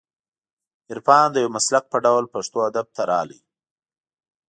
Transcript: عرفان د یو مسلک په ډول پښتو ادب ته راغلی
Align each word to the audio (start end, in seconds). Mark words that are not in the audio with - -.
عرفان 0.91 1.27
د 1.31 1.35
یو 1.43 1.49
مسلک 1.55 1.83
په 1.91 1.97
ډول 2.05 2.25
پښتو 2.33 2.57
ادب 2.69 2.87
ته 2.95 3.01
راغلی 3.11 3.39